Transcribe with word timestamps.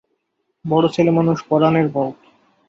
বড় 0.65 0.85
ছেলেমানুষ 0.89 1.37
পরানের 1.49 1.87
বৌ। 1.89 2.09